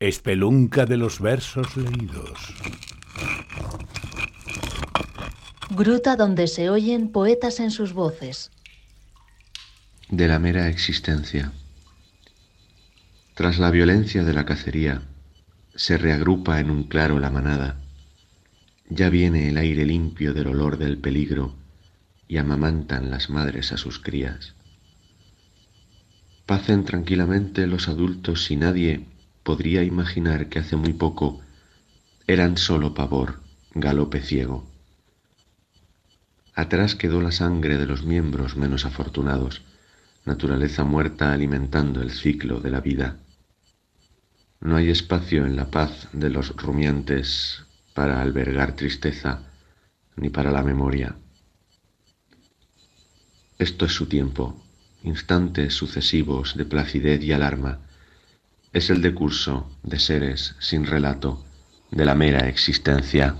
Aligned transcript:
Espelunca 0.00 0.86
de 0.86 0.96
los 0.96 1.20
versos 1.20 1.76
leídos. 1.76 2.54
Gruta 5.68 6.16
donde 6.16 6.46
se 6.46 6.70
oyen 6.70 7.12
poetas 7.12 7.60
en 7.60 7.70
sus 7.70 7.92
voces. 7.92 8.50
De 10.08 10.26
la 10.26 10.38
mera 10.38 10.70
existencia. 10.70 11.52
Tras 13.34 13.58
la 13.58 13.70
violencia 13.70 14.24
de 14.24 14.32
la 14.32 14.46
cacería, 14.46 15.02
se 15.74 15.98
reagrupa 15.98 16.60
en 16.60 16.70
un 16.70 16.84
claro 16.84 17.18
la 17.18 17.28
manada. 17.28 17.78
Ya 18.88 19.10
viene 19.10 19.50
el 19.50 19.58
aire 19.58 19.84
limpio 19.84 20.32
del 20.32 20.46
olor 20.46 20.78
del 20.78 20.96
peligro 20.96 21.54
y 22.26 22.38
amamantan 22.38 23.10
las 23.10 23.28
madres 23.28 23.70
a 23.70 23.76
sus 23.76 23.98
crías. 23.98 24.54
Pacen 26.46 26.86
tranquilamente 26.86 27.66
los 27.66 27.86
adultos 27.86 28.50
y 28.50 28.56
nadie 28.56 29.04
podría 29.50 29.82
imaginar 29.82 30.48
que 30.48 30.60
hace 30.60 30.76
muy 30.76 30.92
poco 30.92 31.40
eran 32.28 32.56
solo 32.56 32.94
pavor, 32.94 33.40
galope 33.74 34.20
ciego. 34.20 34.64
Atrás 36.54 36.94
quedó 36.94 37.20
la 37.20 37.32
sangre 37.32 37.76
de 37.76 37.84
los 37.84 38.04
miembros 38.04 38.56
menos 38.56 38.86
afortunados, 38.86 39.62
naturaleza 40.24 40.84
muerta 40.84 41.32
alimentando 41.32 42.00
el 42.00 42.12
ciclo 42.12 42.60
de 42.60 42.70
la 42.70 42.80
vida. 42.80 43.16
No 44.60 44.76
hay 44.76 44.88
espacio 44.88 45.44
en 45.44 45.56
la 45.56 45.68
paz 45.68 46.06
de 46.12 46.30
los 46.30 46.50
rumiantes 46.50 47.64
para 47.92 48.22
albergar 48.22 48.76
tristeza 48.76 49.50
ni 50.14 50.30
para 50.30 50.52
la 50.52 50.62
memoria. 50.62 51.16
Esto 53.58 53.84
es 53.84 53.92
su 53.94 54.06
tiempo, 54.06 54.62
instantes 55.02 55.74
sucesivos 55.74 56.56
de 56.56 56.66
placidez 56.66 57.20
y 57.24 57.32
alarma. 57.32 57.89
Es 58.72 58.88
el 58.88 59.02
decurso 59.02 59.68
de 59.82 59.98
seres 59.98 60.54
sin 60.60 60.86
relato 60.86 61.44
de 61.90 62.04
la 62.04 62.14
mera 62.14 62.48
existencia. 62.48 63.34